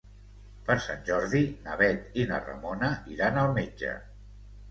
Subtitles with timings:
[0.67, 3.93] Per Sant Jordi na Bet i na Ramona iran al metge.